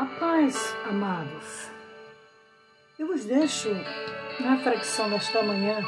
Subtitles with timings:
[0.00, 1.70] A paz, amados.
[2.98, 3.68] Eu vos deixo
[4.40, 5.82] na fracção desta manhã,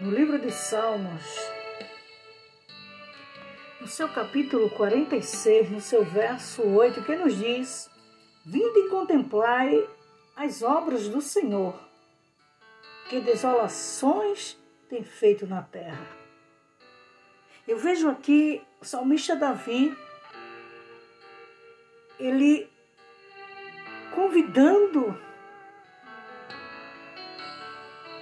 [0.00, 1.24] no livro de Salmos,
[3.80, 7.90] no seu capítulo 46, no seu verso 8, que nos diz:
[8.46, 9.84] Vinde e contemplai
[10.36, 11.74] as obras do Senhor,
[13.08, 14.56] que desolações
[14.88, 16.06] tem feito na terra.
[17.66, 19.92] Eu vejo aqui o salmista Davi
[22.22, 22.70] ele
[24.14, 25.18] convidando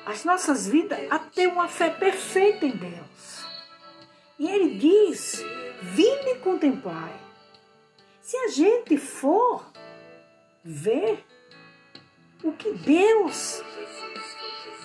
[0.07, 3.45] as nossas vidas a ter uma fé perfeita em Deus.
[4.39, 5.45] E ele diz:
[5.83, 7.13] Vinde contemplar.
[8.23, 9.71] Se a gente for
[10.65, 11.23] ver
[12.43, 13.63] o que Deus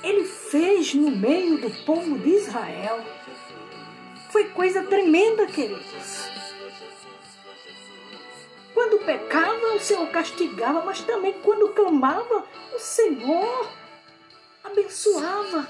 [0.04, 3.04] ele fez no meio do povo de Israel,
[4.30, 6.35] foi coisa tremenda, queridos.
[8.76, 12.46] Quando pecava, o Senhor castigava, mas também quando clamava,
[12.76, 13.72] o Senhor
[14.62, 15.66] abençoava.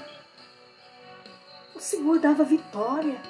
[1.72, 3.22] O Senhor dava vitória.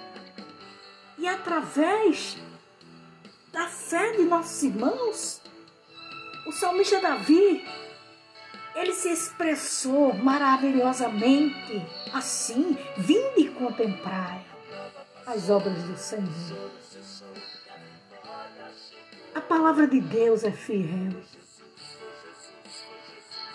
[1.18, 2.38] E através
[3.52, 5.42] da fé de nossos irmãos,
[6.46, 7.62] o salmista Davi,
[8.74, 14.42] ele se expressou maravilhosamente assim: vinde contemplar
[15.26, 16.70] as obras do Senhor.
[19.36, 21.12] A palavra de Deus é fiel.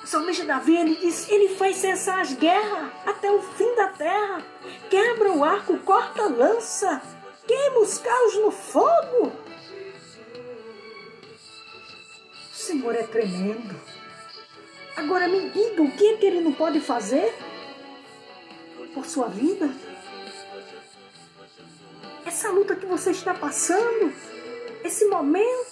[0.04, 4.46] O salmista Davi, ele diz, ele faz cessar as guerras até o fim da terra.
[4.92, 7.02] Quebra o arco, corta a lança,
[7.48, 9.32] queima os carros no fogo.
[12.52, 13.76] O Senhor é tremendo.
[14.96, 17.34] Agora me diga, o que é que ele não pode fazer
[18.94, 19.68] por sua vida?
[22.24, 24.14] Essa luta que você está passando,
[24.84, 25.71] esse momento.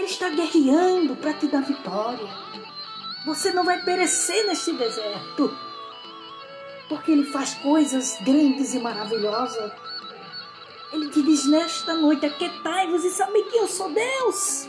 [0.00, 2.26] Ele está guerreando para te dar vitória.
[3.26, 5.54] Você não vai perecer neste deserto.
[6.88, 9.70] Porque Ele faz coisas grandes e maravilhosas.
[10.90, 14.66] Ele te diz nesta noite: Aquietai-vos e sabe que eu sou Deus.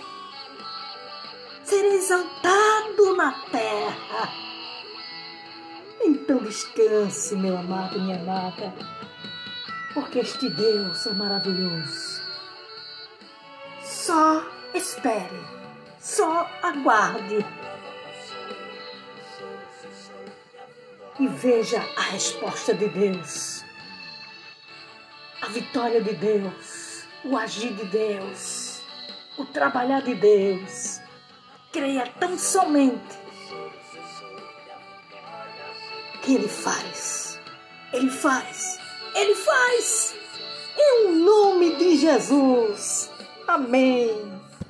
[1.63, 4.33] Serei exaltado na terra.
[6.03, 8.73] Então descanse, meu amado, minha amada
[9.93, 12.21] porque este Deus é maravilhoso.
[13.83, 15.39] Só espere,
[15.99, 17.45] só aguarde
[21.19, 23.63] e veja a resposta de Deus,
[25.41, 28.81] a vitória de Deus, o agir de Deus,
[29.37, 30.99] o trabalhar de Deus.
[31.71, 33.17] Creia tão somente
[36.21, 37.39] que Ele faz,
[37.93, 38.81] Ele faz
[39.13, 40.15] ele faz.
[40.77, 43.09] Em nome de Jesus.
[43.47, 44.40] Amém.